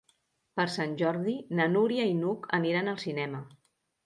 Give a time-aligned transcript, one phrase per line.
[0.59, 3.45] Per Sant Jordi na Núria i n'Hug aniran al cinema.